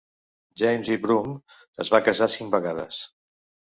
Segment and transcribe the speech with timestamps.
[0.61, 0.97] James E.
[1.05, 1.37] Broome
[1.87, 3.09] es va casar cinc vegades.